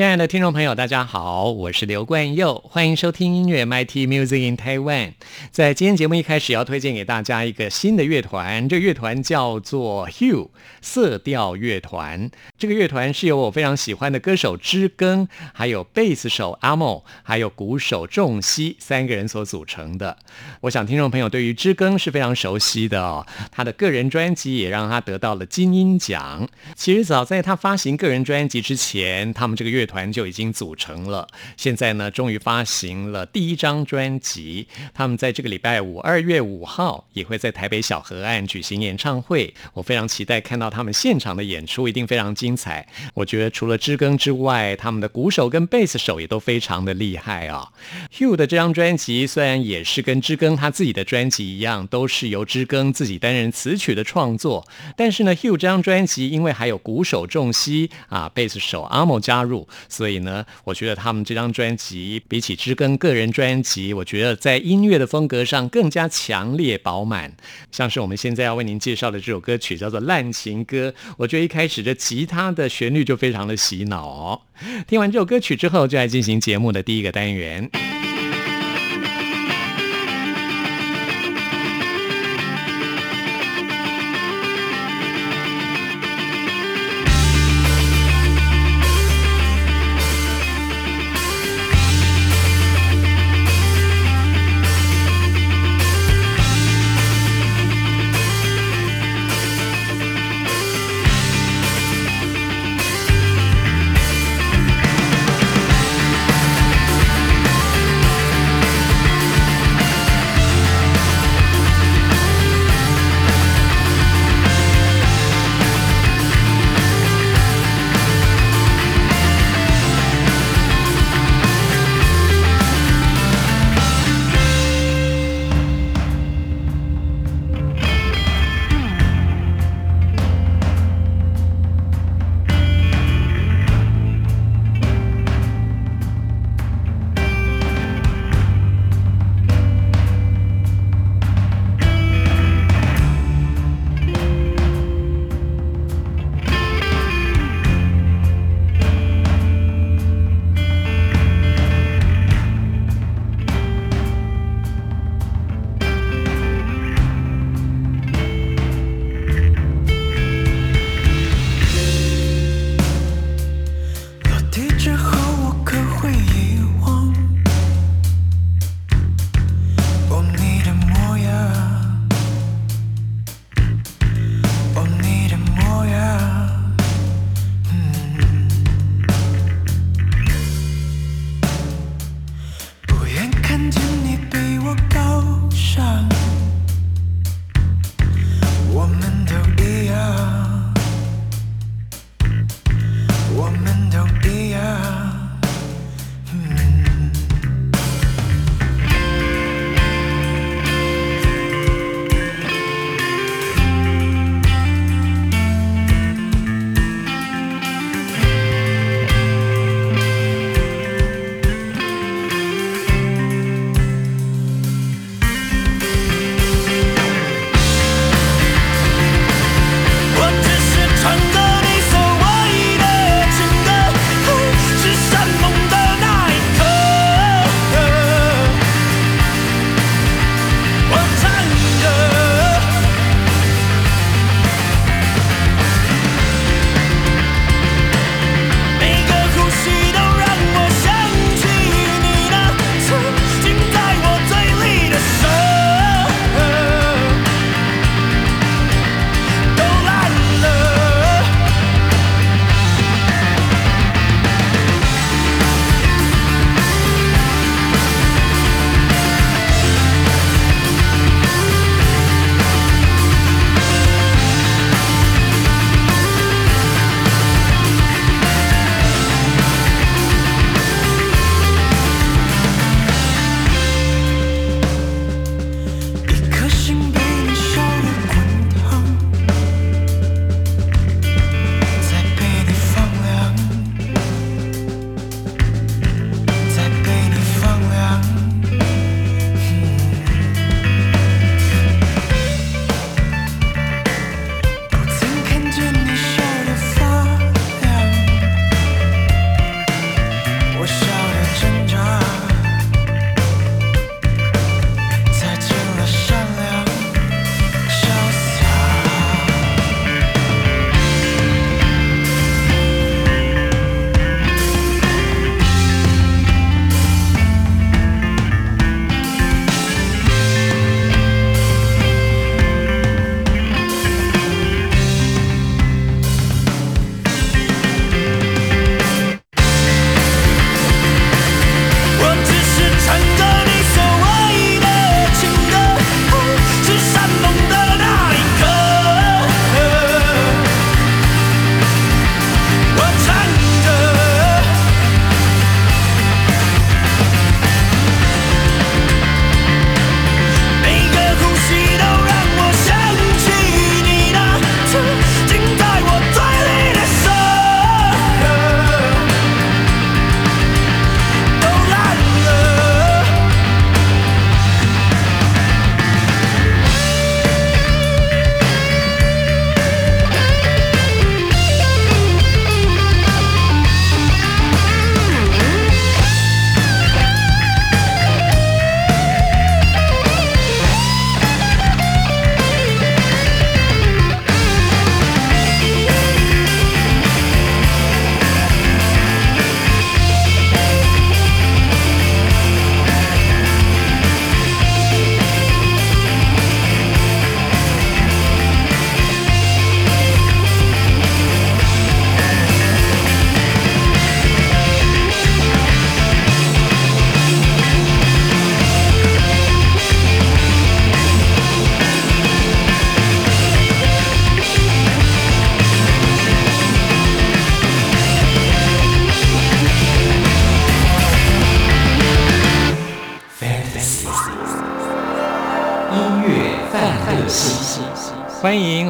[0.00, 5.12] 亲爱的听众朋友，大家好，我是刘冠佑，欢迎收听音乐 MT Music in Taiwan。
[5.50, 10.48] 在今天节目一开始，要推荐给大家一个新的乐团，这个乐团叫做 Hugh
[10.80, 12.30] 色调乐团。
[12.56, 20.16] 这个乐团是由我非常喜欢的歌手知更，还有贝斯手阿莫，还有鼓手仲熙三个人所组成的。
[20.62, 26.48] 我想听众朋友对于知更是非常熟悉的哦，他的个人专辑也让他得到了金鹰奖。
[26.74, 31.26] 其实早在他发行个人专辑之前，他们这个乐团就已经组成了。
[31.56, 34.68] 现在呢，终于发行了第一张专辑。
[34.94, 39.52] 他们在这个礼拜五，二月五号也会在台北小河岸举行演唱会。
[39.74, 42.86] 我非常期待看到他们现场的演出，一定非常精彩。
[43.14, 47.68] 我觉得除了知更之外，他们的鼓手跟贝斯手也都非常的厉害啊。
[48.16, 59.66] Hugh 的这张专辑虽然也是跟知更他自己的专辑一样，都是由知更自己担任词曲的创作，但是呢，Hugh 这张专辑因为还有鼓手仲熙啊，贝斯手阿莫加入。
[59.88, 67.32] 所以呢，我觉得他们这张专辑比起知更个人专辑，我觉得在音乐的风格上更加强烈饱满。
[67.72, 74.40] 像是我们现在要为您介绍的这首歌曲叫做《烂情歌》，我觉得一开始这吉他的旋律就非常的洗脑哦。
[74.86, 77.70] 听完这首歌曲之后，就来进行节目的第一个单元。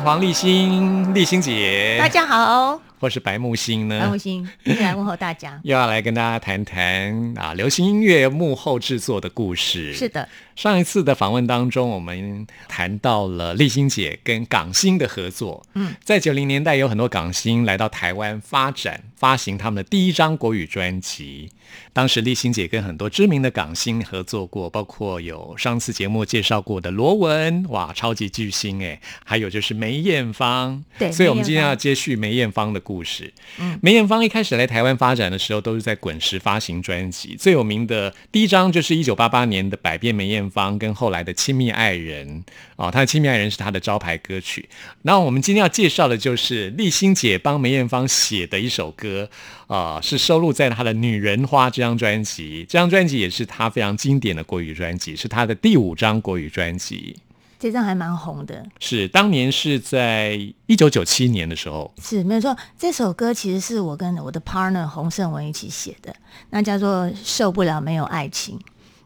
[0.03, 1.97] 黄立新，立新姐。
[1.99, 2.81] 大家好。
[2.99, 4.01] 或是白木星呢？
[4.01, 5.59] 白木星，来问候大家。
[5.65, 9.93] 又要来跟大家谈谈啊，流行音乐幕后制作的故事。
[9.93, 10.27] 是的，
[10.61, 15.65] 上一次的访问当中，我们谈到了立新姐跟港星的合作。
[15.73, 21.49] 嗯，在九零年代，有很多港星来到台湾发展，发行他们的第一张国语专辑。
[21.93, 30.85] 当时立新姐跟很多知名的港星合作过，包括有上次节目介绍过的罗文，哇，超级巨星哎，还有就是梅艳芳。
[30.99, 33.33] 对，所以我们今天要接续梅艳芳的故事。
[33.59, 42.45] 嗯，梅艳芳一开始来台湾发展的时候，都是在滚石发行专辑，最有名的第一张就是一九八八年的《百变梅艳芳》，跟后来的《亲密爱人》
[42.83, 44.69] 啊，他的《亲密爱人》是他的招牌歌曲。
[45.03, 49.31] 那我们今天要介绍的就是立新姐帮梅艳芳写的一首歌。
[49.71, 57.17] 啊，是收录在她的《女人花》这张专辑，这张专辑也是她非常经典的国语专辑，是她的第五张国语专辑。
[57.57, 62.57] 这张还蛮红的，是当年是在一九九七年的时候，是没有错。
[62.77, 66.13] 这首歌其实是我跟我的 partner 洪胜文一起写的，
[66.49, 68.59] 那叫做《受不了没有爱情》。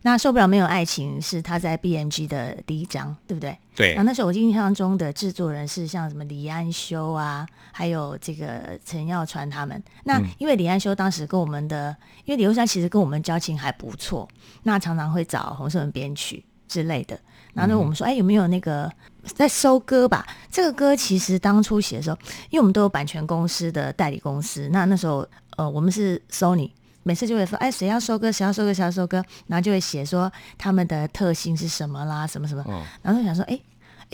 [0.06, 3.56] 那受不了没有爱情是他在 B M G 的第一章，对不对？
[3.74, 3.94] 对。
[3.94, 9.82] 那那时候我印象中的制作人是像什么李安修啊，还有这个陈耀川他们。
[10.04, 11.96] 那因为李安修当时跟我们的，
[12.26, 14.28] 因为李秀山其实跟我们交情还不错，
[14.64, 17.18] 那常常会找洪胜文编曲之类的。
[17.54, 18.92] 然后呢，我们说，哎，有没有那个
[19.22, 20.26] 在收歌吧？
[20.50, 22.18] 这个歌其实当初写的时候，
[22.50, 26.70] 因为我们都有版权公司的代理公司，那那时候呃，我们是 Sony。
[27.04, 32.64] 每次就会说，哎，谁要收割，谁要收割，谁要收割，然后就会写说他们的特性是什么啦，什么什么，
[33.02, 33.60] 然后就想说，哎。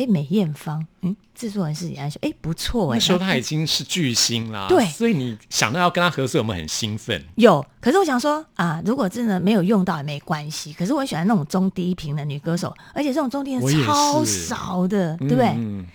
[0.01, 2.97] 哎，梅艳芳，嗯，制作人是李安修，哎，不错哎。
[2.97, 7.23] 那时候他已经是巨星啦，对，所以你想到要跟他合作，有没有很兴奋？
[7.35, 10.73] 有，可是我想说啊，如果真的没有用到也没关系。
[10.73, 15.49] 可是我很喜欢那种中低频的女歌手，而且这种中低频超少的，对不对？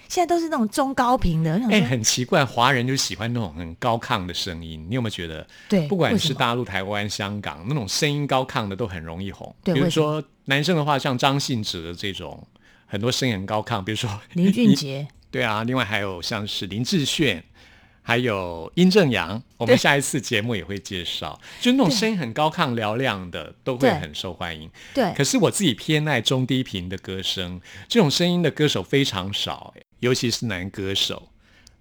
[0.08, 1.60] 现在都是那种中高频的。
[1.72, 4.86] 哎，很奇怪，华人就喜欢那种很高亢的声音。
[4.88, 5.48] 你有没有觉得？
[5.68, 9.56] 对，不管是大陆、台湾、香港，那种声音高亢的都很容易红。
[9.64, 12.46] 对，比如说男生的话，像张信哲这种。
[12.86, 17.44] 很多声音很高亢，比如说林 俊杰，对啊，另外还有像是林志炫，
[18.02, 24.70] 还有殷正阳，我们下一次节目也会介绍，就那种声音很高亢嘹亮的，都会很受欢迎。
[24.94, 31.30] 对，可是我自己偏爱中低频的歌声，这种声音的歌手非常少，尤其是男歌手。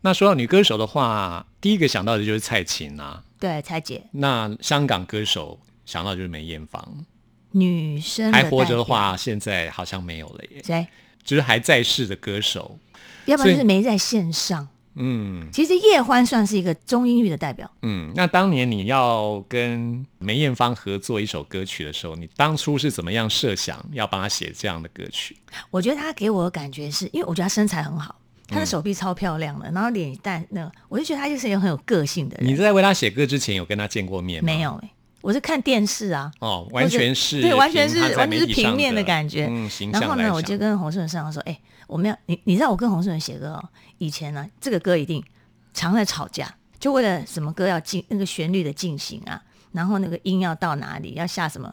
[0.00, 4.02] 那说到女歌手的话，第一个想到的就是蔡琴啊，对，蔡姐。
[4.12, 7.06] 那香港歌手想到就是梅艳芳。
[7.54, 10.62] 女生还活着的话，现在好像没有了耶。
[10.64, 10.86] 谁？
[11.24, 12.78] 就是还在世的歌手，
[13.24, 14.68] 要不然就是没在线上。
[14.96, 17.68] 嗯，其实叶欢算是一个中音域的代表。
[17.82, 25.36] 嗯，那当年你要跟梅艳芳合作一首歌曲的时候，你当初是怎么样设想要帮她写这样的歌曲？
[25.70, 28.14] 我觉得她给我的感觉是因为我觉得她身材很好，
[28.46, 32.46] 她的手臂超漂亮的，然后脸蛋那，我就觉得她就是一个很有个性的人。
[32.46, 34.46] 你在为她写歌之前有跟她见过面吗？
[34.46, 34.80] 没有
[35.24, 39.46] 我是看电视啊，哦，完全是对，完全是完全是平面的感觉。
[39.50, 45.24] 嗯，然后呢，我就跟洪顺量说：“哎，我们要你，你知道我跟洪顺文写歌哦，以前呢，这个歌一定
[45.72, 51.72] 常在吵架，就为了什么歌要进那个旋律的进行啊，然后那个音要到哪里，要下什么，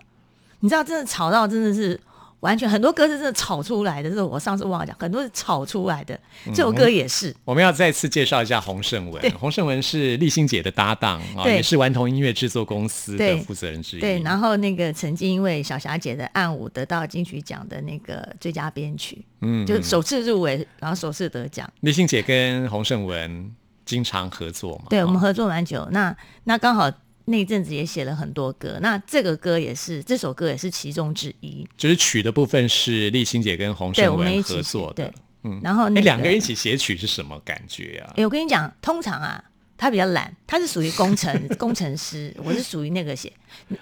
[0.62, 2.00] 你知道，真的吵到真的是。”
[2.42, 6.20] 完全很多歌是真的炒出来的，这是我上次忘了讲，很多是炒出来的。
[6.54, 7.34] 这首歌也是。
[7.46, 9.32] 我们要再次介绍一下洪胜文。
[9.40, 14.00] 洪胜文是立新姐的搭档啊，也是顽童音乐制作公司的负责人之一。
[14.00, 21.72] 对，然后那个曾经因为小霞姐的暗舞得到金曲奖的那个最佳编曲，嗯，就首次入围，然后首次得奖。
[21.82, 23.52] 立新姐跟洪胜文
[23.86, 24.86] 经常合作嘛？
[24.90, 25.88] 对，我们合作蛮久。
[25.92, 26.92] 那那刚好。
[27.26, 31.68] 那阵子也写了很多歌，那这个歌也是，这首歌也是其中之一。
[31.78, 35.14] 就是曲的部分是立新姐跟洪胜文合作的，
[35.44, 38.14] 嗯，然后那两个人一起写曲是什么感觉啊？
[38.18, 39.44] 哎，我跟你讲，通常啊，
[39.78, 43.32] 他比较懒，他是属于工程 工程师，我是属于那个写，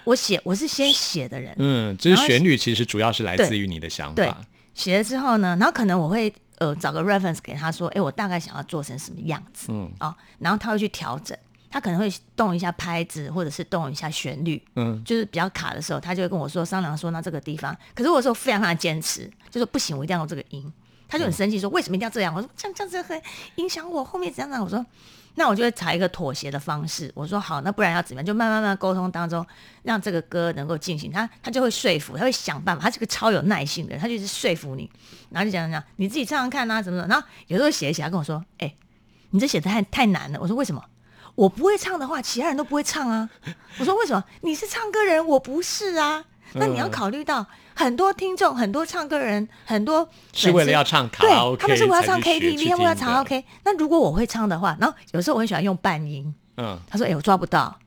[0.04, 4.40] 我写我是先写的人，嗯，就是旋律其实主要是来自于你的想法，
[4.74, 11.36] 写了之后呢，然后可能我会呃找个 reference 给他说，哎，我大概想要做成什么样子，嗯，哦，然后他会去调整。
[11.70, 17.76] 他可能会动一下拍子，或者是动一下旋律，嗯，就是比较卡的时候，他就会跟我说商量说那这个地方。
[17.94, 20.72] 可是我说非常非常坚持，就说不行，我一定要用这个音。
[21.08, 22.32] 他就很生气说为什么一定要这样？
[22.34, 23.20] 我说这样这样子会
[23.56, 24.64] 影响我后面怎样怎样。
[24.64, 24.84] 我说
[25.34, 27.10] 那我就会采一个妥协的方式。
[27.14, 28.26] 我说好，那不然要怎么样？
[28.26, 29.44] 就慢慢慢沟通当中，
[29.82, 31.10] 让这个歌能够进行。
[31.10, 32.82] 他他就会说服，他会想办法。
[32.82, 34.88] 他是个超有耐心的人，他就是说服你，
[35.30, 37.12] 然后就讲讲你自己唱唱看啊，怎么怎么。
[37.12, 38.72] 然后有时候写一写，他跟我说，哎，
[39.30, 40.38] 你这写的太太难了。
[40.40, 40.80] 我说为什么？
[41.34, 43.28] 我不会唱的话，其他人都不会唱啊。
[43.78, 44.22] 我说为什么？
[44.42, 46.24] 你是唱歌人，我不是啊。
[46.54, 53.44] 那你要考虑到很多听众、很多唱歌人、很多是为了要唱卡拉 OK，他们是为了唱 KTV，他们要唱 OK。
[53.64, 56.34] 那如果我会唱的话，然后有时候我很喜欢用半音。
[56.56, 57.78] 嗯，他说：“哎，我抓不到，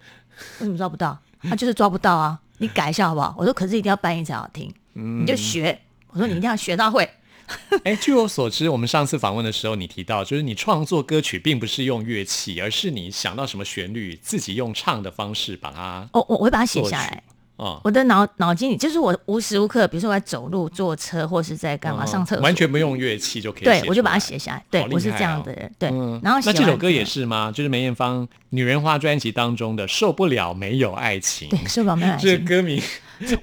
[0.59, 1.17] 为什么抓不到？
[1.43, 2.39] 他就是抓不到啊！
[2.59, 5.77] 你改一下好不好？”我说：“可是一定要半音才好听，你就学。”
[6.11, 7.07] 我说：“你一定要学到会。”
[7.83, 16.07] 哎，据我所知，我们上次访问的时候，你提到就是你创作歌曲并不是用乐器，而是你想到什么旋律，自己用唱的方式把它……
[16.13, 17.23] 哦，我我会把它写下来。
[17.55, 23.63] 哦，我的脑脑筋里就是我无时无刻，比如说我在走路、坐车，或是在干嘛上厕所，完全不用乐器就可以。
[23.63, 24.65] 对，我就把它写下来。
[24.71, 25.71] 对，我是这样的人。
[25.77, 25.89] 对，
[26.23, 27.51] 然后那这首歌也是吗？
[27.53, 31.47] 就是梅艳芳《女人花》专辑当中的《受不了没有爱情》。
[31.51, 32.27] 对，受不了没有爱情。
[32.27, 32.81] 这歌名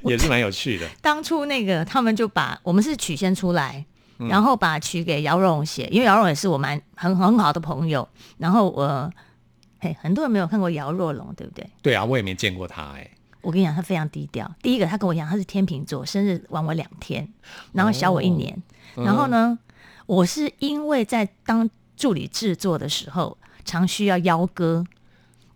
[0.02, 0.88] 也是蛮有趣的。
[1.00, 3.86] 当初那个他们就把我们是曲先出来，
[4.28, 8.06] 然后把曲给姚荣写，因为姚荣也是我蛮很很好的朋友。
[8.38, 9.10] 然后我，
[9.78, 11.68] 嘿，很多人没有看过姚若龙，对不对？
[11.82, 13.10] 对啊，我也没见过他，哎。
[13.42, 14.50] 我跟你讲，他非常低调。
[14.62, 17.26] 第一个，他跟我讲他是天秤座，生日晚我两天，
[17.72, 18.62] 然后小我一年。
[18.96, 19.58] 然后呢，
[20.04, 24.84] 我是因为在当助理制作的时候，常需要邀歌，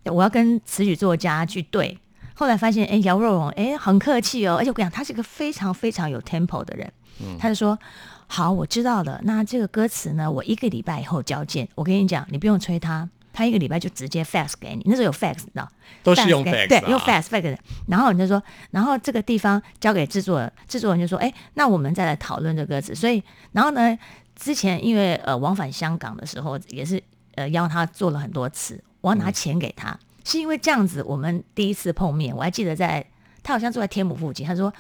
[0.05, 1.99] 我要跟词曲作家去对。
[2.35, 4.57] 后来发现，哎，姚若龙，哎，很客气哦。
[4.57, 6.91] 而且我跟你讲，他是一个非常非常有 tempo 的人。
[7.39, 7.79] 他就说
[8.27, 9.21] ：“好，我知道了。
[9.25, 11.69] 那这个歌词呢，我一个礼拜以后交件。
[11.75, 15.69] 我跟你讲，你不用催他。”他一个礼拜就直接 fax 给你，那时候有 fax，你知道？
[16.05, 17.59] 都是用 fax，对，用 fax fax。
[17.89, 18.41] 然后你就说，
[18.71, 22.95] 然后这个地方交给制作人，制作人就说，哎，那我们再来讨论这歌词。
[22.95, 23.99] 所以，然后呢，
[24.37, 27.03] 之前因为呃往返香港的时候，也是
[27.35, 33.05] 呃邀他做了很多次，我要拿钱给他，是因为这样子，我们第一次碰面，我还记得在
[33.43, 34.73] 他好像住在天母附近，他说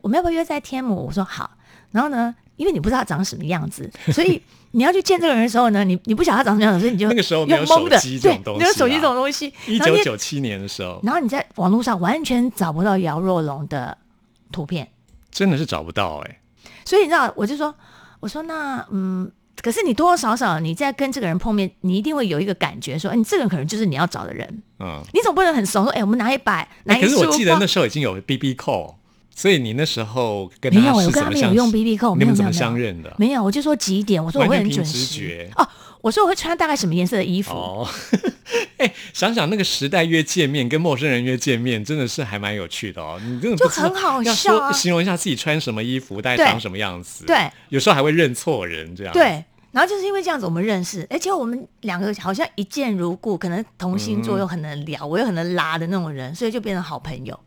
[0.00, 1.04] 我们要不要约在天母？
[1.04, 1.57] 我说好。
[1.90, 4.40] 然后呢，因为你不知道他长什么样子， 所以。
[4.72, 9.50] 你要去见这个人的时候呢，你你不晓得他长什么样子，所以你就那个时候没有手机这种东西，没有手机这种东西。
[9.66, 13.96] 一九九七年的时候，然后你在网络上完全找不到姚若龙的
[14.52, 14.86] 图片，
[15.30, 16.38] 真的是找不到哎。
[16.84, 17.74] 所以你知道，我就说，
[18.20, 24.62] 我说那嗯，可是你多多少少你在跟这个人碰面，你一定会有一个感觉，说，哎，你这个人可能就是你要找的人。
[24.80, 28.96] 嗯，你总不能很熟，说，哎，我们拿一百，拿一可是我记得那时候已经有 B B call。
[29.38, 33.14] 所以你那时候跟没有，我跟他没有用 B B 扣，你们怎么相认的？
[33.18, 35.64] 没有，我就说几点，我说我会很准时哦。
[36.00, 37.52] 我说我会穿大概什么颜色的衣服？
[37.52, 37.88] 哦，
[38.78, 43.20] 哎，想想那个时代约见面，跟陌生人约见面，真的是还蛮有趣的哦。
[43.24, 47.24] 你真的就很好笑，形容一下自己穿什么衣服，大概长什么样子？
[47.24, 49.12] 对，有时候还会认错人这样。
[49.12, 57.38] 对，然后就是因为这样子我们认识，而且我们两个好像一见如故，可能同星座又很能聊，我又很能拉的那种人，所以就变成好朋友。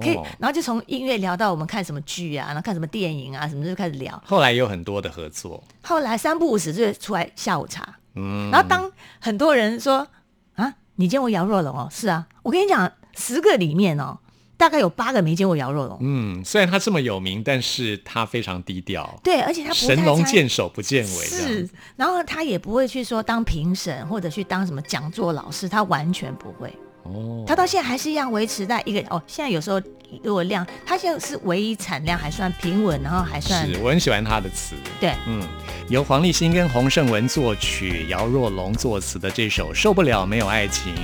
[0.00, 4.20] 可以，然后就从音乐聊到我们看什么剧啊，然后看什么电影啊，什么就开始聊。
[4.26, 5.62] 后来也有很多的合作。
[5.82, 7.96] 后来三不五时就出来下午茶。
[8.14, 8.50] 嗯。
[8.50, 10.06] 然后当很多人说
[10.54, 11.88] 啊，你见过姚若龙哦？
[11.90, 14.18] 是啊，我跟你讲，十个里面哦，
[14.56, 15.98] 大概有八个没见过姚若龙。
[16.00, 19.20] 嗯，虽然他这么有名，但是他非常低调。
[19.22, 21.08] 对，而且他神龙见首不见尾。
[21.08, 26.72] 是，然后他也不会去说当评审或者去当什么讲座老师，他完全不会。
[27.04, 29.22] 哦，它到现在还是一样维持在一个哦。
[29.26, 29.80] 现在有时候
[30.22, 34.74] 如果量，它现在是唯一产量还算平稳，然后还算是我很喜欢他的词。
[35.00, 35.42] 对，嗯，
[35.88, 40.94] 由黄立新跟洪胜文作曲，姚若龙作词的这首《受不了没有爱情》，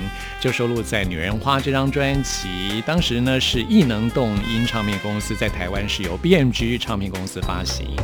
[0.41, 2.83] 就收录在《女人花》这张专辑。
[2.87, 7.95] 当时呢是艺能动音唱片公司在台湾是由 BMG 唱片公司发行。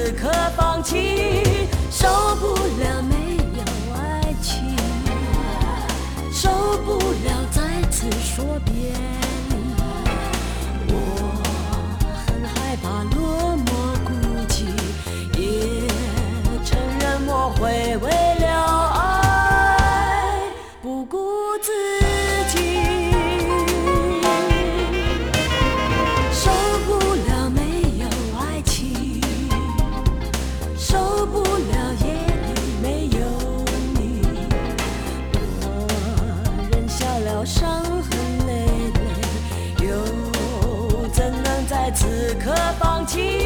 [0.00, 1.66] 此刻放弃？
[1.90, 2.06] 受
[2.36, 3.64] 不了没有
[3.96, 4.76] 爱情，
[6.32, 6.48] 受
[6.84, 8.92] 不了再次说别
[9.50, 9.56] 离，
[10.86, 10.94] 我
[12.28, 13.66] 很害怕落寞
[14.06, 14.08] 孤
[14.46, 14.66] 寂，
[15.36, 15.42] 也
[16.64, 18.06] 承认我会为
[41.92, 43.37] 此刻放弃？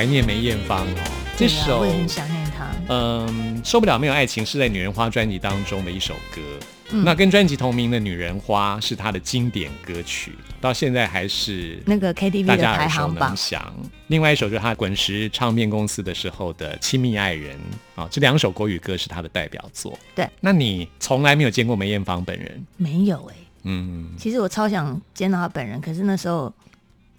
[0.00, 1.12] 怀念梅艳芳哦。
[1.36, 2.66] 这首我也很想念她。
[2.88, 6.40] 嗯，受不了没有爱情是在《女人花》专辑当中的一首歌。
[6.92, 13.74] 嗯那跟专辑同名的《女人花》是她的经典歌曲，到现在还是那个 KTV 大的家耳熟排行榜能，详。
[14.06, 17.58] 另外一首就是她滚石唱片公司的时候的《亲密爱人》
[18.00, 19.98] 啊，这两首国语歌是她的代表作。
[20.14, 22.64] 对，那你从来没有见过梅艳芳本人？
[22.78, 23.34] 没有哎、
[23.64, 26.50] 嗯，其实我超想见到她本人，可是那时候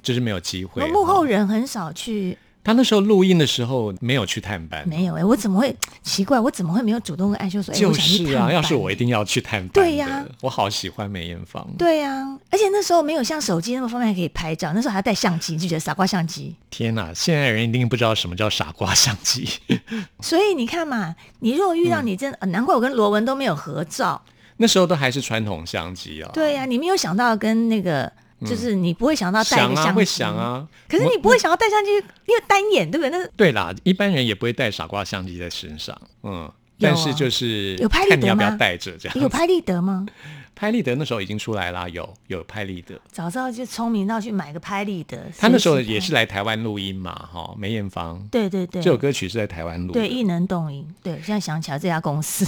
[0.02, 0.84] 就是没有机会。
[0.90, 6.40] 幕后人很少去，她那时候录音的时候没有去探班，没有哎、我怎么会奇怪？
[6.40, 7.74] 我怎么会没有主动跟艾秀说？
[7.74, 9.74] 哎、就是啊，要是我一定要去探班的。
[9.74, 11.68] 对呀我好喜欢梅艳芳。
[11.78, 16.56] 对呀、而且那时候没有像手机那么方便，还可以拍照，那时候还要带相机，就觉得傻瓜相机。
[16.70, 19.48] 天哪，现在人一定不知道什么叫傻瓜相机。
[20.22, 24.22] 所以你看嘛，你如果遇嗯到你真的，呃难怪我跟罗文都没有合照。
[24.58, 26.30] 那时候都还是传统相机啊。
[26.34, 28.12] 对呀、你没有想到跟那个，
[28.46, 30.36] 就是你不会想到带一想啊，个相机，会想。
[30.36, 30.68] 啊。
[30.90, 33.10] 可是你不会想要带相机，因为单眼，对不对？
[33.10, 39.20] 那对啦，一般人也不会带傻瓜相机在身上，嗯，啊但是就是有拍立得看你要不要吗带着这样。
[39.20, 40.06] 有拍立得吗？
[40.54, 43.00] 拍立得那时候已经出来啦，有有拍立得。
[43.12, 45.18] 早知道就聪明到去买个拍立得。
[45.40, 48.28] 他那时候也是来台湾录音嘛，哈，梅艳芳。
[48.30, 50.00] 对对对，这首歌曲是在台湾录的。
[50.00, 52.46] 对艺能动音，对，现在想起来这家公司，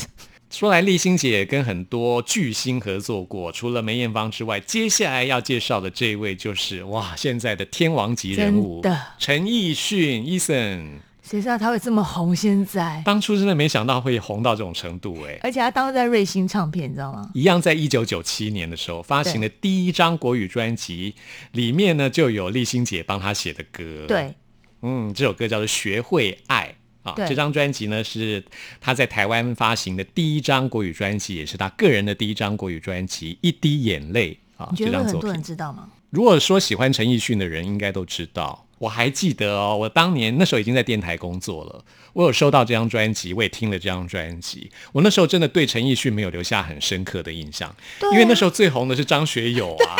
[0.54, 8.80] 说来，丽欣姐也跟很多巨星合作过，除了梅艳芳之外，接下来要介绍的这一位就是哇，现在的天王级人物
[9.18, 11.00] 陈奕迅，Eason。
[11.24, 12.36] 谁知道他会这么红？
[12.36, 17.28] 现在，当初真的没想到会红到这种程度哎、而且他当时在瑞星唱片，你知道吗？
[17.34, 21.16] 一样在一九九七年的时候发行的第一张国语专辑，
[21.54, 24.36] 里面呢就有丽欣姐帮他写的歌。，对，
[24.84, 27.14] 嗯，这首歌叫做《学会爱》啊。
[27.16, 28.44] 这张专辑呢是
[28.82, 34.70] 他在台湾发行的第一张国语专辑，也是他个人的第一张国语专辑《一滴眼泪》啊。
[34.72, 35.90] 你觉这张作得很多人品，知道吗？
[36.10, 38.66] 如果说喜欢陈奕迅的人，应该都知道。
[38.84, 44.70] 我还记得哦，我当年那时候已经在电台工作了，我有收到这张专辑，我也听了这张专辑。
[44.92, 49.96] 我那时候真的对陈奕迅没有留下很深刻的印象，啊因为那时候最红的是张学友啊。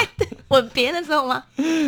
[0.50, 1.46] 吻别的时候吗？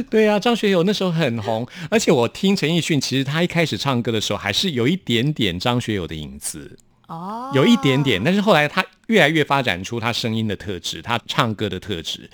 [0.10, 12.30] 对啊，张学友那时候很红，而且我听陈奕迅，其实他一开始唱歌的时候还是有一点点张学友的影子，哦，有一点点，但是后来他越来越发展出他声音的特质，他唱歌的特质。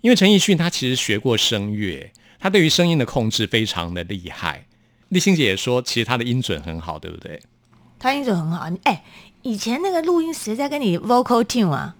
[0.00, 4.66] 因为陈奕迅他其实学过声乐，他对于声音的控制非常的厉害。
[5.08, 7.40] 立新姐也说，其实他的音准很好，对不对？
[7.98, 8.68] 他音准很好。
[8.68, 9.02] 你哎，
[9.42, 11.94] 以前那个录音谁在跟你 vocal tune 啊？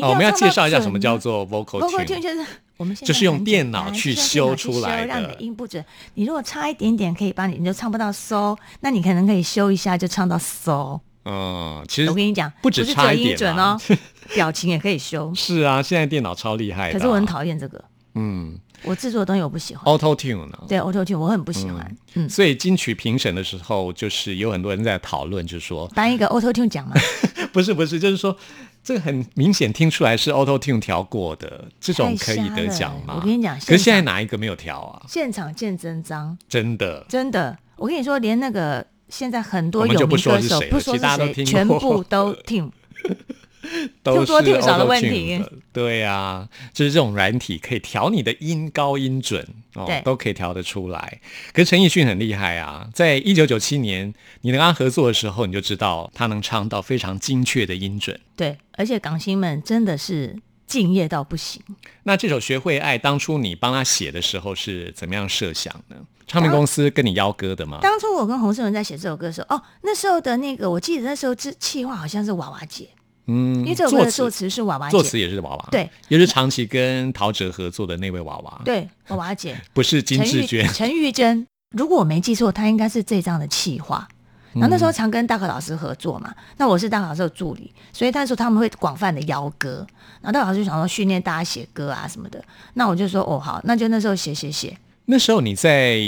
[0.00, 2.46] 哦，我们要介绍一下什么叫啊做 vocal vocal tune tune 就是
[2.78, 5.84] 我们现在就是用很电脑去修出来的让你的音不准。
[6.14, 11.00] 你如果差一点点，可以帮你，你就唱不到 so，那你可能可以修一下，就唱到 so。
[11.24, 13.96] 嗯，其实我跟你讲，不止是差一点音准啊哦，
[14.34, 15.32] 表情也可以修。
[15.36, 19.84] 是啊，现在电脑超厉害的啊、可是我很讨厌这个，嗯我制作的东西我不喜欢。
[19.84, 20.58] ，Auto Tune 呢？
[20.68, 21.96] 对 Auto Tune 我很不喜欢。
[22.14, 26.94] 嗯，所以金曲评审的时候，就是有很多人在讨论，就是说，颁一个 Auto Tune 奖嘛。
[27.52, 28.36] 不是不是，就是说，
[28.82, 33.14] 这个很明显听出来是 Auto Tune 调过的，这种可以得奖吗？
[33.20, 35.04] 我跟你讲可是现在哪一个没有调啊？
[35.08, 41.00] 现场见真章，真的，真的，我跟你说，连那个现在很多有名歌手，不说是
[41.34, 42.72] 谁，全部都听。
[44.02, 45.52] 都是 Q 多 Q 少的问题的。
[45.72, 51.20] 对呀、就是这种软体可以调你的音高音准哦对，都可以调得出来。
[51.52, 58.18] 可是陈奕迅很厉害啊，在一九九七年你跟他合作的时候，你就知道他能唱到非常精确的音准。
[58.36, 61.62] 对，而且港星们真的是敬业到不行。
[62.02, 65.96] 那这首《学会爱》，当初你帮他写的时候是怎么样设想呢？
[66.26, 67.78] 唱片公司跟你邀歌的吗？
[67.82, 72.88] 当初我跟洪胜文在写这首歌的时候，哦，那时候的那个，我记得那时候这企划好像是娃娃姐，
[73.26, 80.66] 嗯，因为这首歌的作作词是娃娃作词，也是娃娃，对，也是长期跟陶喆合作的那位娃娃，，对，娃娃姐， 不是金志娟。
[80.68, 84.08] 陈玉珍，如果我没记错，她应该是这张的企划。
[84.54, 89.86] 然后那时候嗯常跟大可老师合作嘛，那我是大可老师的助理，所以那时候他们会广泛的邀歌，
[90.20, 95.98] 然后大可老师就想说训练大家写歌啊什么的，那我就说哦好，那就那时候写写写，那时候你在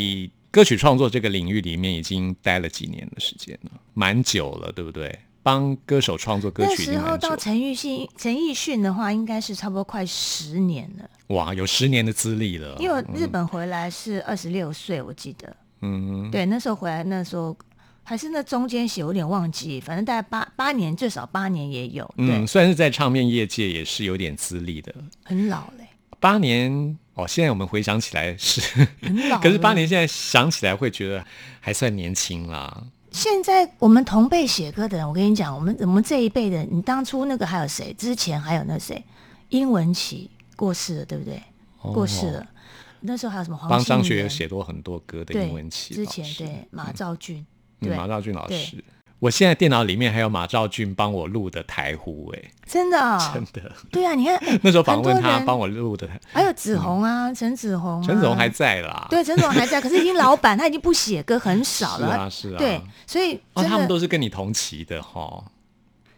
[0.51, 5.19] 歌曲创作这个领域里面已经待了几年的时间了，蛮久了，对不对？
[5.45, 12.75] 帮歌手创作歌曲已经时候到陈奕迅陈奕迅的话，应该是差不多快十年了，哇，有十年的资历了。
[12.81, 17.55] 因为我日本回来是二十六岁，我记得，嗯，对，那时候回来那时候
[18.03, 25.87] 还是那中间写，有点忘记，反正大概八八年，最少八年也有，对，嗯，虽然是在唱片业界也是有点资历的，很老嘞，
[26.19, 28.63] 八年哦，现在我们回想起来是，
[29.03, 29.39] 很老。
[29.45, 31.23] 可是八年现在想起来会觉得
[31.61, 32.83] 还算年轻啦。
[33.15, 37.95] 现在我们同辈写歌的人，我跟你讲，我们我们这一辈的，你当初那个还有谁？
[37.95, 39.01] 之前还有那谁？
[39.51, 41.41] 殷文琪过世了，对不对？
[41.81, 42.45] 过世了。
[42.99, 47.47] 那时候还有什么黄哦帮张学友写过很多歌的对英文琪之前对马兆俊，
[47.79, 48.83] 对，嗯马兆俊老师。
[49.25, 53.73] 我现在电脑里面还有马兆俊帮我录的台呼，哎，真的啊、真的。
[53.91, 56.07] 对啊，你看哎 那时候访问他帮我录的。
[56.07, 59.07] 台，还有子红啊，陈子红、啊，陈子红还在啦。
[59.09, 62.07] 对，陈子红还在， 可是已经老板，他已经不写歌很少了。
[62.07, 62.59] 是啊是啊。
[62.59, 65.43] 对，所以哦，他们都是跟你同期的哈，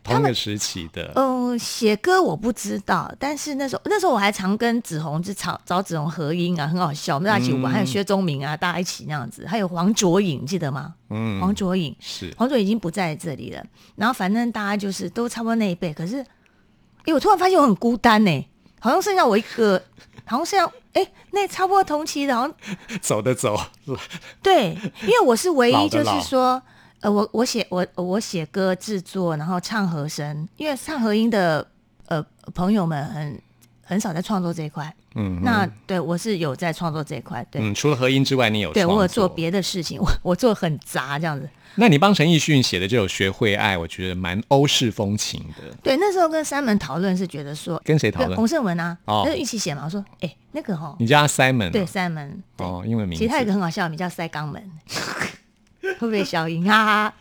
[0.06, 1.12] 同一个时期的。
[1.16, 10.94] 嗯、写歌我不知道，但是那时候那时候我还常跟子红就找找子红合音啊，很好笑，我们大家一起玩，还有薛宗明啊，大家一起那样子，还有黄卓颖，记得吗？
[11.10, 13.64] 嗯，黄卓颖，是黄卓颖已经不在这里了。
[13.96, 16.24] 然后反正大家就是都差不多那一辈，可是，
[17.04, 18.48] 哎，我突然发现我很孤单呢、
[18.80, 19.82] 好像剩下我一个，
[20.24, 22.54] 好像剩下哎，那差不多同期的，好像
[23.00, 23.58] 走的走，
[24.42, 26.62] 对，因为我是唯一，就是说，
[27.06, 31.64] 呃，我我写我我写歌制作，然后唱和声，因为唱和音的
[32.06, 32.20] 呃
[32.52, 33.40] 朋友们很
[33.84, 34.92] 很少在创作这一块。
[35.14, 41.48] 嗯，那对我是有在创作这一块，对，嗯，除了合音之外，你有对我有做别的事情，我我做很杂这样子。
[41.76, 45.72] 那你帮陈奕迅写的这首《学会爱》，我觉得蛮欧式风情的。
[45.84, 49.82] 对，那时候跟三门讨论是觉得说，跟谁讨论洪胜文啊，哦那就一起写嘛。
[49.84, 53.22] 我说，哎、那个哈，你叫他 Simon 啊对，三门，对哦，英文名字。
[53.22, 54.62] 其实他有一个很好笑的名叫塞肛门，
[55.98, 56.64] 会不会消音？
[56.68, 57.14] 哈哈。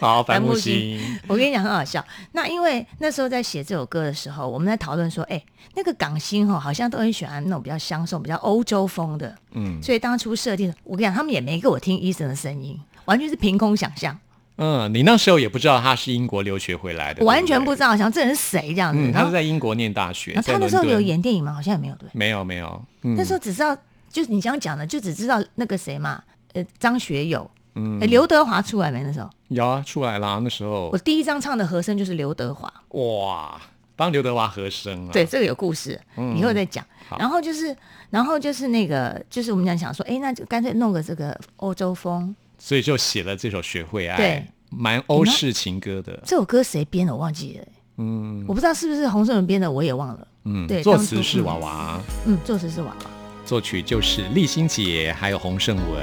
[0.00, 1.18] 好，樊木木星星。
[1.26, 5.42] 我跟你讲很好笑，那因为那时候在写这首歌的时候，我们在讨论说，哎、
[5.74, 14.18] 那个港星哈，好像都很喜欢那种比较香颂、比较欧洲风的，嗯所以当初设定，我跟你讲，他们也没给我听医生的声音，完全是凭空想象，
[14.56, 19.00] 嗯，你那时候也不知道他是英国留学回来的，我完全不知知道，想这人是谁这样子。
[19.00, 21.52] 嗯，他是在英国念大学，他那时候有演电影吗？
[21.52, 22.08] 好像也没有对。
[22.12, 23.76] 没有没有，嗯那时候只知道，
[24.10, 26.22] 就是你这样讲的，就只知道那个谁嘛，
[26.54, 29.02] 呃，张学友，嗯哎刘德华出来没？
[29.02, 30.40] 那时候有啊，出来啦。
[30.42, 33.60] 那时候我第一张唱的和声就是刘德华，哇，
[33.94, 36.00] 帮刘德华和声啊，对，，这个有故事，
[36.36, 36.84] 以后再讲。
[37.08, 37.76] 好然后就是，
[38.10, 42.34] 然后就是那个，就是我们讲想说，哎，那就干脆弄个这个欧洲风。
[42.58, 47.66] 所以就写了这首《学会爱》，对，蛮欧式情歌的，这首歌谁编的我忘记了，
[47.98, 50.26] 嗯我不知道是不是洪胜文编的，我也忘了。
[50.44, 52.00] 嗯，对作词是娃娃。
[52.24, 53.10] 嗯，作词是娃娃。
[53.46, 56.02] 作曲就是立新姐，还有洪胜文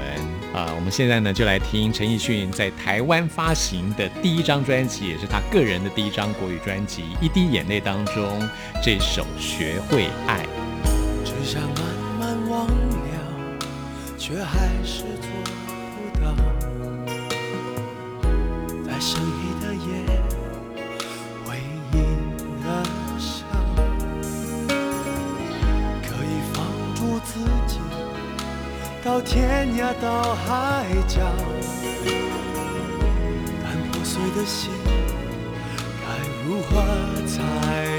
[0.54, 8.48] 啊、我们现在呢就来听陈奕迅在台湾发行的第一张专辑，也是他个人的第一张国语专辑《一滴眼泪》当中
[8.82, 10.42] 这首《学会爱》。
[11.24, 11.74] 只想慢
[12.18, 12.72] 慢忘了，
[14.16, 15.28] 却还是做
[15.96, 16.34] 不到。
[18.86, 19.20] 在深
[29.04, 31.20] 到天涯到海角，
[33.62, 34.70] 但破碎的心。
[36.00, 36.06] 该
[36.46, 36.80] 如何
[37.26, 37.36] 才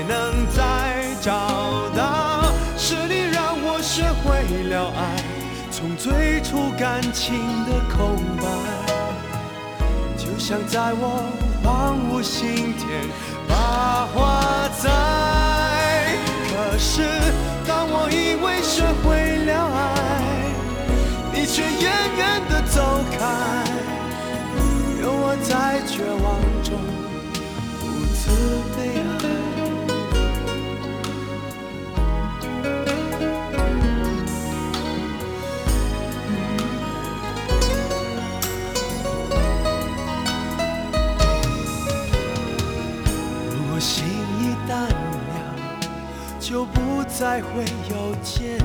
[0.09, 1.31] 能再找
[1.95, 2.45] 到？
[2.75, 5.15] 是你让我学会了爱，
[5.69, 8.43] 从最初感情的空白，
[10.17, 11.23] 就像在我
[11.63, 13.07] 荒芜心田
[13.47, 14.89] 把花栽。
[16.49, 17.03] 可是
[17.67, 20.24] 当我以为学会了爱，
[21.55, 21.71] 却远
[22.17, 23.17] 远的走开
[24.99, 26.25] 而我在绝望
[26.61, 26.75] 中
[27.79, 28.19] 独自
[28.75, 29.23] 悲哀
[43.49, 44.03] 如果心
[44.41, 45.33] 已淡了
[46.37, 48.59] 就不再会有牵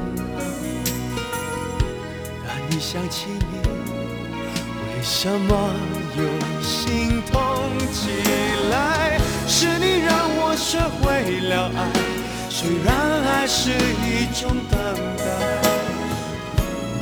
[2.81, 5.55] 想起你，为什么
[6.17, 6.23] 又
[6.63, 8.09] 心痛起
[8.71, 9.21] 来？
[9.47, 11.79] 是你让我学会了爱，
[12.49, 12.89] 虽然
[13.23, 14.81] 爱是一种等
[15.19, 15.25] 待。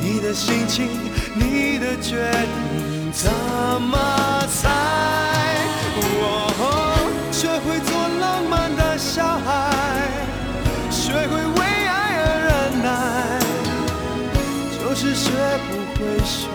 [0.01, 0.89] 你的心情，
[1.33, 3.31] 你的决定，怎
[3.81, 3.97] 么
[4.51, 4.67] 猜？
[6.21, 6.61] 哦，
[7.31, 7.89] 学会做
[8.19, 9.68] 浪漫的小孩，
[15.51, 16.47] 也不会说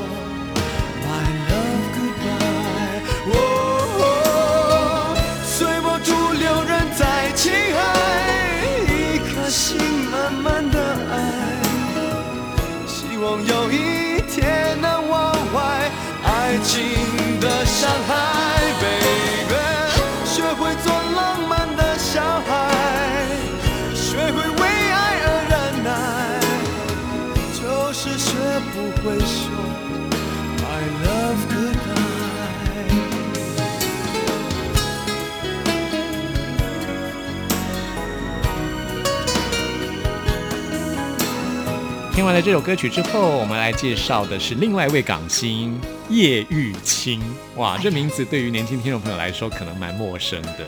[42.24, 47.20] 听完了这首歌曲之后，我们来介绍的是另外一位港星叶玉卿。
[47.56, 50.66] 哇，这名字对于年轻听众朋友来说可能蛮陌生的。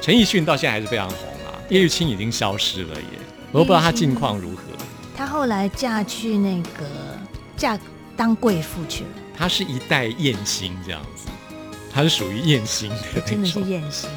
[0.00, 3.20] 陈奕迅到现在还是非常红啊，叶玉卿已经消失了耶，
[3.52, 4.62] 我都不知道她近况如何。
[5.16, 6.84] 她后来嫁去那个
[7.56, 7.78] 嫁
[8.16, 11.28] 当贵妇去了，她是一代艳星这样子，
[11.94, 14.10] 她是属于艳星的，真的是艳星。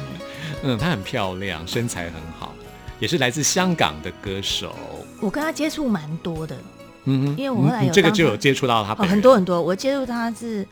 [0.64, 2.52] 嗯，她很漂亮，身材很好，
[2.98, 4.74] 也是来自香港的歌手。
[5.20, 6.56] 我跟她接触蛮多的，
[7.04, 9.60] 嗯哼，因为我后来你这个就有接触到他哦，很多很多。
[9.60, 10.66] 我接触他是，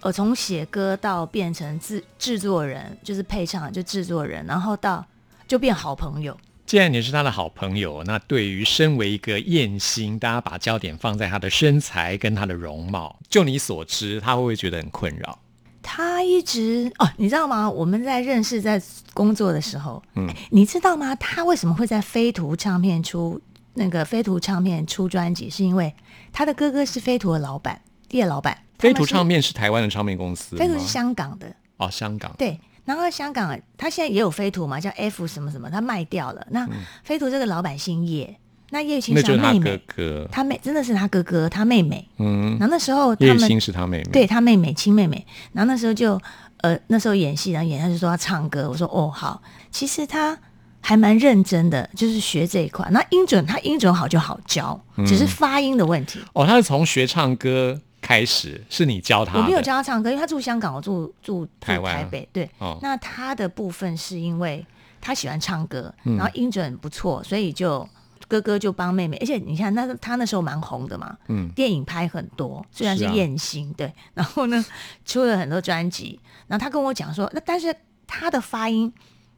[0.00, 5.04] 呃，从写歌到变成制制作人，就是配唱，就制作人，然后到
[5.46, 6.36] 就变好朋友。
[6.64, 15.38] 既然你是他的好朋友，那对于身为一个艳星，大家把焦点放在他的身材跟他的容貌，就你所知，他会不会觉得很困扰？
[15.82, 17.68] 他一直哦，你知道吗？
[17.68, 18.80] 我们在认识、在
[19.12, 21.14] 工作的时候，嗯嗯，你知道吗？
[21.16, 23.38] 他为什么会在飞图唱片出
[23.74, 25.48] 那个飞图唱片出专辑？
[25.48, 25.94] 是因为
[26.32, 27.80] 他的哥哥是飞图的老板，
[28.10, 28.56] 叶老板。
[28.78, 32.60] 飞图唱片，是台湾的唱片公司吗，飞图是香港的，哦，香港对。
[32.84, 36.44] 然后香港他现在也有飞图嘛，叫 F 什么什么，他卖掉了。
[36.50, 36.68] 那
[37.04, 38.36] 飞图这个老板姓叶，
[38.70, 42.08] 那叶青是妹妹，哥，他妹真的是他哥哥，他妹妹。
[42.18, 46.20] 嗯，然后那时候叶青是他妹妹，对他妹妹亲妹妹，然后那时候就
[46.56, 50.36] 呃那时候演戏，然后演他就说要唱歌，我说哦好，其实他
[50.82, 52.86] 还蛮认真的，就是学这一块。
[52.90, 56.20] 那音准他音准好就好教，嗯只是发音的问题。
[56.34, 59.40] 哦，他是从学唱歌开始，是你教他的？
[59.40, 62.28] 我没有教他唱歌，因为他住香港，我住住住台湾台北。
[62.32, 64.66] 对，哦那他的部分是因为
[65.00, 67.88] 他喜欢唱歌，嗯然后音准不错，所以就
[68.26, 69.16] 哥哥就帮妹妹。
[69.18, 74.64] 而且你看，那他那时候蛮红的嘛，嗯电影拍很多，虽然是艳星，对， 然后呢
[75.04, 76.18] 出了很多专辑，
[76.48, 77.74] 然后他跟我讲说，那但是
[78.06, 78.92] 他的发音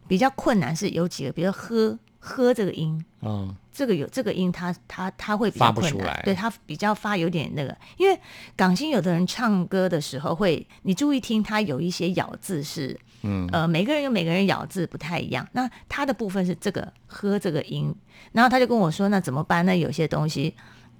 [0.06, 6.04] 比较困难，是有几个，比如喝喝这个音，嗯，这个有这个音他，他他会比较发不出来。
[6.04, 8.18] 困难，对他比较发有点那个，因为
[8.56, 13.46] 港星有的人唱歌的时候会，你注意听，他有一些咬字是，嗯。
[13.52, 17.94] 呃，每个人有每个人咬字不太一样，那他的部分是这个喝这个音，
[18.32, 19.64] 然后他就跟我说，那怎么办？
[19.66, 20.54] 那有些东西，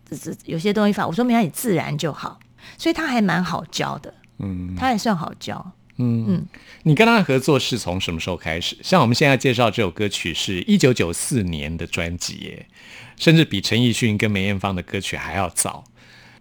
[0.05, 2.39] 这这有些东西发，我说没关系，自然就好，
[2.77, 4.75] 所以他还蛮好教的，嗯。
[4.77, 6.47] 他还算好教，嗯嗯
[6.83, 8.77] 你跟他的合作是从什么时候开始？
[8.83, 12.67] 像我们现在介绍这首歌曲是一九九四年的专辑耶，
[13.17, 15.85] 甚至比陈奕迅跟梅艳芳的歌曲还要早。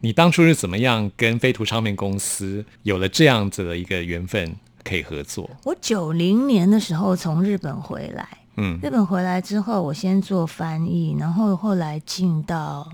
[0.02, 5.50] 你当初是怎么样跟飞图唱片公司有了这样子的一个缘分可以合作？
[5.64, 8.28] 我九零年的时候从日本回来。
[8.58, 12.88] 嗯日本回来之后，我先做翻译，然后后来进到，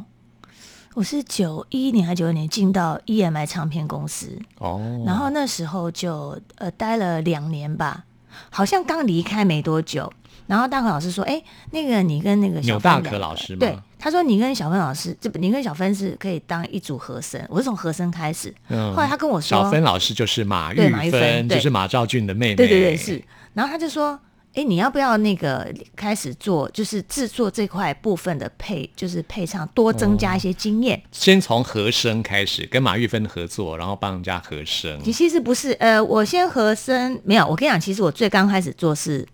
[1.00, 8.04] 我是九一年还九二年进到 EMI 唱片公司，哦，然后那时候就呃待了两年吧，
[8.50, 10.12] 好像刚离开没多久，
[10.46, 13.60] 然后大可老师说，哎，那个你跟那个小钮大可老师吗？
[13.62, 18.94] 对，他说你跟小芬老师，这你跟小芬是可以当一组和声，我是从和声开始，嗯。
[18.94, 22.56] 后来他跟我说，小芬老师就是马玉芬就是马兆俊的妹妹。
[22.56, 23.24] 对对对，是。
[23.54, 24.20] 然后他就说
[24.60, 35.00] ：“哎，你要不要那个开始做，就是制作这块部分的配，就是配唱，多增加一些经验？”先从和声开始，跟马玉芬合作，然后帮人家和声。
[35.06, 37.48] 你其实不是，呃，我先和声没有。
[37.48, 39.26] 我跟你讲，其实我最刚开始做是，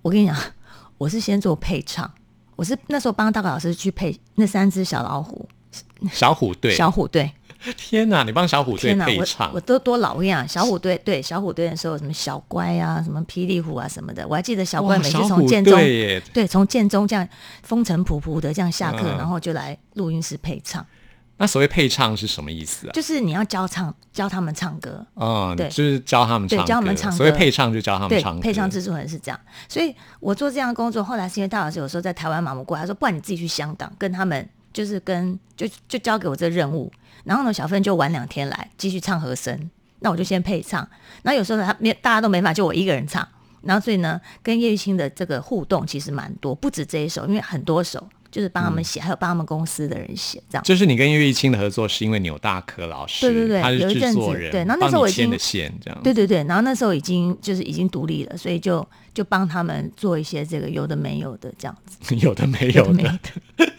[0.00, 0.34] 我跟你讲，
[0.96, 2.10] 我是先做配唱，
[2.56, 5.46] 我是那时候帮大高老师去配那三只小老虎，
[6.10, 7.30] 小虎队，小虎队。
[7.76, 8.22] 天哪！
[8.24, 9.50] 你帮小虎队配唱。
[9.54, 10.12] 我，都多老！
[10.12, 15.74] 我跟你讲，小虎队对小虎队的时候，什么小乖啊，什么霹雳虎啊什么的，我还记得小乖每次从建中
[16.32, 17.26] 对从建中这样
[17.62, 19.16] 风尘仆仆的这样下课，嗯。
[19.16, 20.84] 然后就来录音室配唱，
[21.38, 22.92] 那所谓配唱是什么意思啊？
[22.92, 25.68] 就是你要教唱教他们唱歌，嗯，对。
[25.68, 27.16] 就是教他们唱歌，对教他们唱歌。
[27.16, 36.92] 所谓配唱就教他们唱歌，配唱制作人是这样，所以我做这样的工作，后来是因为大老师有时候在台湾忙不过来，他说不然你自己去香港跟他们，就是跟就就交给我这个任务，
[37.24, 39.70] 然后呢，小芬就晚两天来继续唱和声，
[40.00, 40.86] 那我就先配唱，
[41.22, 43.26] 然后有时候他没大家都没法，就我一个人唱，
[43.62, 50.62] 然后所以呢，跟叶玉卿的这个互动其实蛮多，不止这一首，因为很多首就是帮他们写，还有帮他们公司的人写这样。
[50.64, 55.30] 就是你跟叶玉卿的合作是因为纽大科老师，对对对他是有一阵子制作人，对然后那时候我已经
[56.02, 63.72] 对对对，然后那时候已经就是已经独立了，所以就就帮他们做一些这个有的没有的这样子， 有的没有有的没有的，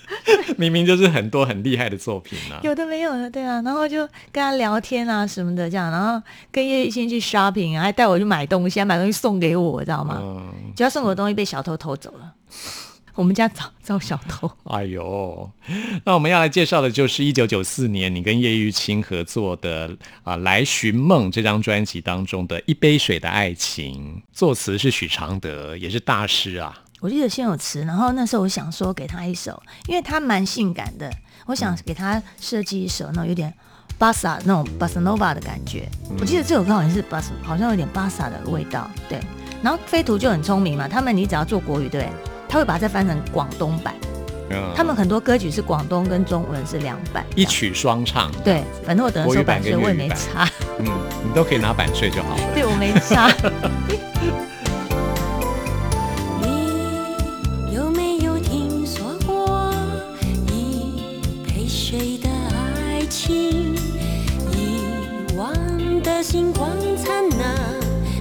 [0.57, 2.59] 明明就是很多很厉害的作品啊。
[2.63, 6.21] 有的没有的，对啊，然后就跟他聊天啊什么的这样，然后
[6.51, 10.19] 跟叶玉卿去 shopping 啊，还带我去买东西，还买东西送给我，知道吗？
[10.21, 12.33] 嗯，结果送给我的东西被小偷偷走了，
[13.15, 14.51] 我们家遭遭小偷。
[14.69, 15.49] 哎呦，
[16.03, 19.89] 那我们要来介绍的就是一九九四年你跟叶玉卿合作的
[20.23, 26.81] 啊《来寻梦》这张专辑当中的一杯水的爱情，作词是许常德，也是大师啊。
[27.01, 31.11] 我记得先有词，然后那时候我想说给他一首，因为他蛮性感的，
[31.45, 33.53] 我想给他设计一首那种有点
[33.97, 35.87] 巴萨那种巴萨诺瓦的感觉。
[36.19, 39.19] 我记得这首歌好像是巴萨，好像有点巴萨的味道，对。
[39.61, 42.09] 然后飞图就很聪明嘛，他们你只要做国语，对？
[42.47, 43.93] 他会把它再翻成广东版。
[44.51, 50.85] 嗯，他们很多歌曲是广东跟中文是两版，一曲双唱，对，反正我等着收版税，我也没差，嗯，
[51.23, 52.41] 你都可以拿版税就好了。
[52.53, 53.31] 对我没差。
[56.39, 59.73] 你有没有听说过
[60.45, 61.01] 一
[61.43, 63.73] 杯水的爱情？
[64.51, 65.51] 遗忘
[66.03, 67.55] 的星光灿烂，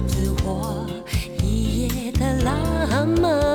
[0.07, 0.87] 只活
[1.43, 3.54] 一夜的浪漫。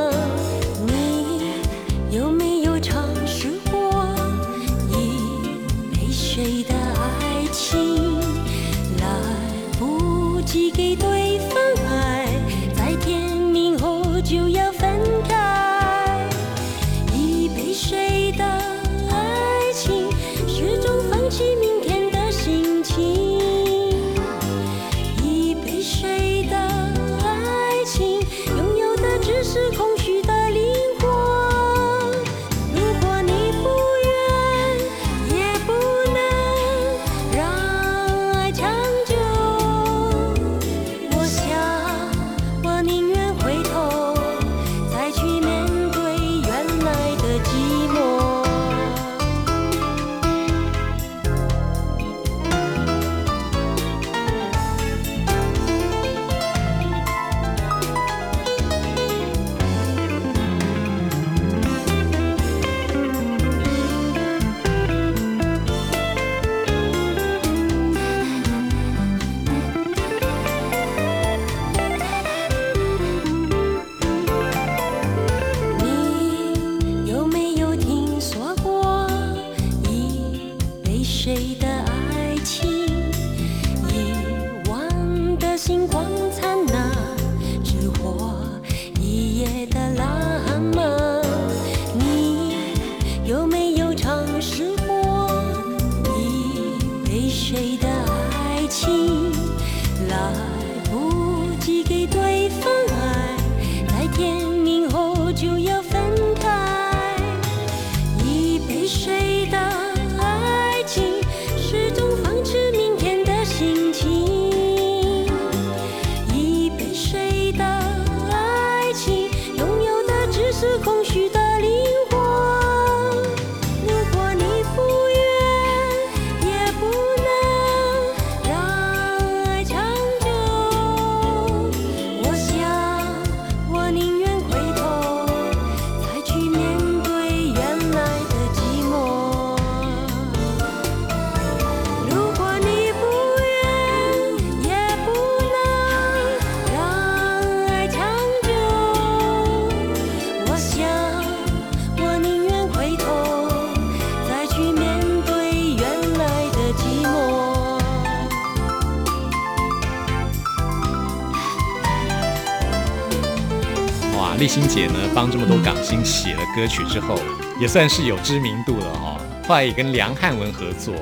[164.50, 167.16] 哇，丽欣姐呢帮这么多港星写了歌曲之后，
[167.60, 170.92] 也算是有知名度了哈、后来也跟梁汉文合作，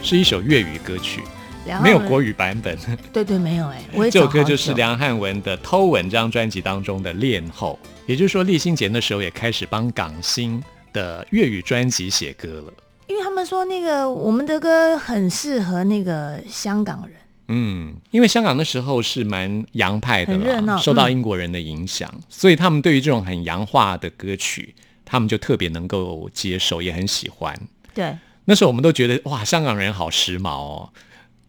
[0.00, 1.20] 是一首粤语歌曲，
[1.82, 2.78] 没有国语版本。
[3.12, 7.76] 对对，没有哎、 这首歌就是梁汉文的《偷吻》这张专辑当中的《恋后》，
[8.06, 12.72] 也就是说，立新杰那时候也开始帮港星的粤语专辑写歌了。
[13.08, 17.16] 因为他们说那个我们的歌很适合那个香港人，
[17.52, 20.32] 嗯，因为香港那时候是蛮洋派的
[20.78, 24.74] 受到嗯英国人的影响，所以他们对于这种很洋化的歌曲，
[25.04, 27.54] 他们就特别能够接受，也很喜欢。
[27.92, 30.90] 对那时候我们都觉得哇，香港人好时髦哦。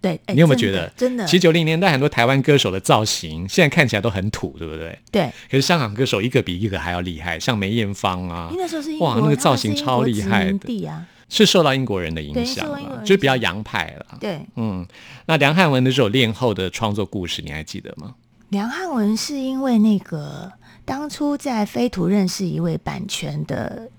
[0.02, 0.92] 对，哎你有没有觉得？
[0.98, 5.00] 真的其实九零年代很多台湾歌手的造型，现在看起来都很土，对不对？
[5.10, 12.64] 对，可是香港歌手一个比一个还要厉害，像梅艳芳啊，那时候是，哇那个造型超厉害的啊，是受到英国人的影对响
[13.02, 14.18] 就是比较洋派了。
[14.20, 14.40] 对。
[14.56, 14.86] 嗯，
[15.26, 18.14] 那梁汉文的这首《恋后》的创作故事，你还记得吗？
[18.50, 20.52] 梁汉文是因为那个
[20.86, 23.90] 当初在飞图认识一位版权的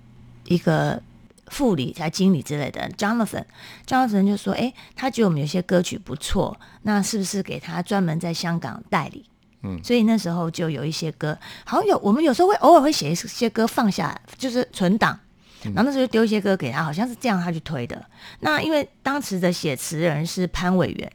[0.45, 1.03] 一个
[1.49, 9.25] 副理、还经理之类的，Jonathan，Jonathan 就说：“哎，他觉得我们有些歌曲不错，那是不是给他专门在香港代理？”
[9.67, 15.19] 嗯所以那时候就有一些歌，好像有我们有时候会偶尔会写一些歌放下来，就是存档。
[15.75, 18.05] 然后那时候就丢一些歌给他，好像是这样他去推的。
[18.41, 21.13] 那因为当时的写词人是潘伟元，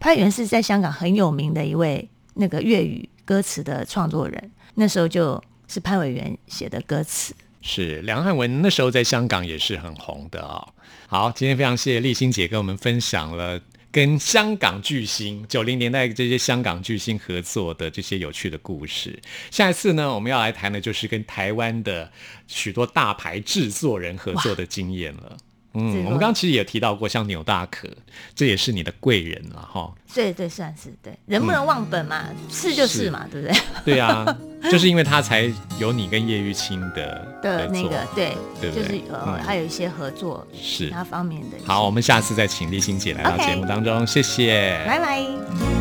[0.00, 7.34] 潘伟元是在香港很有名的一位那个粤语歌词的创作人，那时候就是潘伟元写的歌词。
[7.60, 10.66] 是梁汉文那时候在香港也是很红的哦。
[11.06, 13.60] 好，今天非常谢谢丽欣姐跟我们分享了
[13.92, 19.20] 跟香港巨星九零年代这些香港巨星合作的这些有趣的故事。
[19.50, 22.10] 下一次呢，我们要来谈的就是跟台湾的
[22.48, 25.36] 许多大牌制作人合作的经验了。
[25.74, 27.88] 嗯，我们刚刚其实也提到过，像纽大可，
[28.34, 29.92] 这也是你的贵人了哈。
[30.14, 33.56] 对对，算是对，人不能忘本嘛，是就是嘛，对不对？
[33.84, 34.24] 对啊，
[34.70, 41.56] 就是因为他才有你跟叶玉卿的 的那个对，对对就是呃，嗯还有一些合作是其他方面的。
[41.64, 44.82] 好，我们下次再请丽欣姐来到节目当中谢谢。
[44.86, 45.71] 拜拜。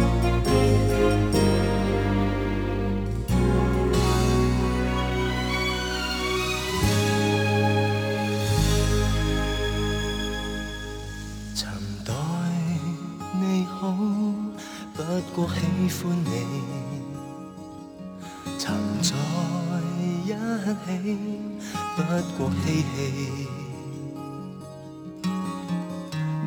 [15.42, 15.56] 過喜
[15.90, 16.32] 歡你，
[18.60, 19.10] 曾在
[20.24, 20.28] 一
[20.86, 21.18] 起，
[21.98, 22.00] 不
[22.38, 23.00] 過嬉戲。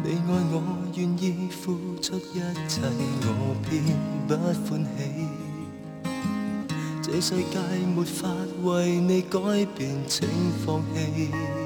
[0.05, 0.55] 你愛我，
[0.95, 1.65] 願意付
[2.01, 2.39] 出一
[2.69, 2.83] 切，
[3.27, 3.83] 我偏
[4.29, 4.97] 不歡喜。
[7.03, 7.59] 這世界
[7.97, 8.29] 沒法
[8.63, 9.41] 為你改
[9.77, 10.29] 變，請
[10.65, 11.64] 放棄。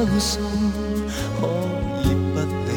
[0.00, 0.40] 相信
[1.38, 1.46] 可
[2.04, 2.70] 以不理，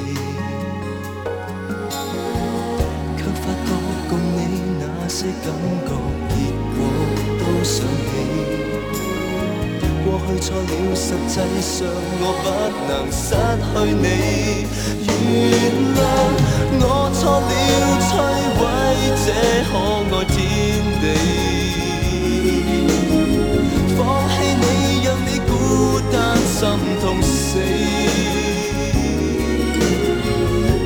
[3.18, 3.70] 卻發覺
[4.10, 4.38] 共你
[4.78, 5.48] 那些感
[5.88, 5.90] 覺，
[6.28, 6.36] 結
[6.76, 6.78] 果
[7.40, 8.12] 都想起。
[10.04, 11.74] 過去錯了，實際上
[12.20, 12.46] 我不
[12.90, 13.26] 能失
[13.64, 14.06] 去你。
[15.08, 15.10] 原
[15.96, 15.98] 諒
[16.82, 17.52] 我錯了，
[18.04, 18.12] 摧
[18.60, 18.62] 毀
[19.24, 19.28] 這
[19.72, 19.72] 可
[20.18, 20.36] 愛天
[21.00, 21.04] 地。
[26.64, 26.70] 心
[27.02, 27.60] 痛死。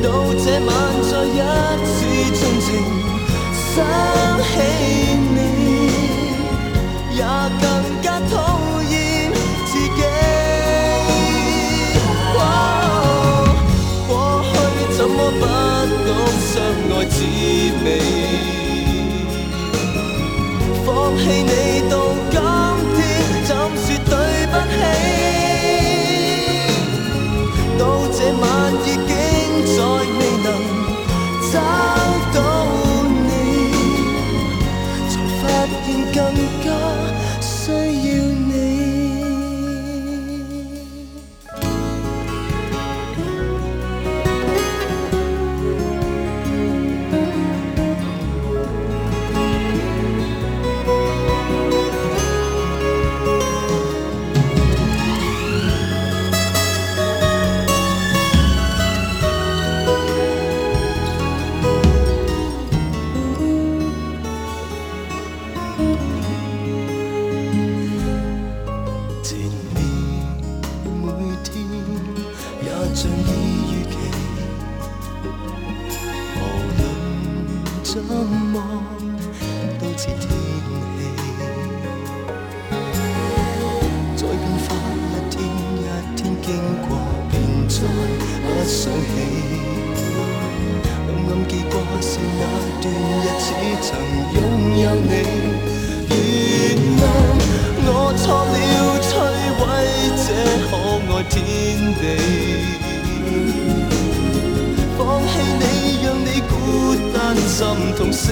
[0.02, 0.70] 到这晚
[1.04, 1.40] 再一
[1.86, 1.96] 次
[2.34, 2.68] 盡情
[3.76, 3.76] 想
[4.42, 4.54] 起
[5.36, 5.38] 你。
[7.14, 8.32] 也更加討
[8.90, 8.92] 厭
[9.66, 10.02] 自己。
[12.34, 12.40] 哦
[14.08, 14.12] 過
[14.50, 14.54] 去
[14.98, 15.44] 怎麼不
[16.08, 16.10] 懂
[16.42, 16.52] 相
[16.92, 17.18] 愛滋
[17.86, 17.88] 味？
[20.86, 21.52] 放棄你
[88.68, 88.98] 想起。
[91.08, 92.42] 暗暗記掛是那
[92.82, 92.86] 段
[93.24, 93.48] 日子，
[93.82, 93.88] 曾
[94.36, 94.38] 拥
[94.84, 95.12] 有你。
[96.10, 96.16] 原
[96.98, 97.02] 諒
[97.90, 98.56] 我錯了，
[99.08, 99.10] 摧
[99.58, 99.60] 毀
[100.26, 100.28] 這
[100.68, 100.70] 可
[101.08, 101.36] 愛天
[101.96, 102.04] 地，
[104.98, 105.64] 放棄你，
[106.04, 106.52] 讓你孤
[107.14, 107.56] 單心
[107.96, 108.24] 痛死。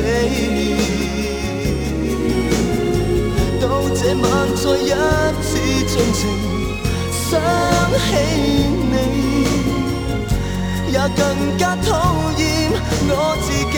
[3.62, 4.24] 到這晚
[4.54, 4.92] 再一
[5.42, 5.50] 次
[5.88, 6.22] 盡情
[7.30, 7.32] 想
[8.04, 8.12] 起，
[11.10, 12.72] 更加讨厌
[13.08, 13.78] 我自己。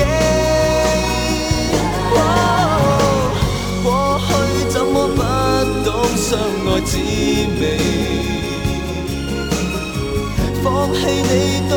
[3.83, 4.29] 过去
[4.69, 5.21] 怎么不
[5.83, 6.97] 懂相爱滋
[7.59, 7.63] 味？
[10.63, 11.69] 放弃你